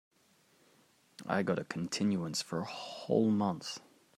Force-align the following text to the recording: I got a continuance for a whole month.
I 1.27 1.43
got 1.43 1.59
a 1.59 1.63
continuance 1.63 2.41
for 2.41 2.61
a 2.61 2.65
whole 2.65 3.29
month. 3.29 3.79